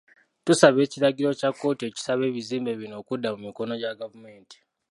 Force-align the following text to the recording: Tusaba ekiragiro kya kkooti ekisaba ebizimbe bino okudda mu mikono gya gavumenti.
Tusaba 0.45 0.79
ekiragiro 0.85 1.29
kya 1.39 1.49
kkooti 1.53 1.83
ekisaba 1.85 2.23
ebizimbe 2.29 2.71
bino 2.79 2.95
okudda 3.01 3.27
mu 3.33 3.39
mikono 3.45 3.73
gya 3.81 3.97
gavumenti. 3.99 4.57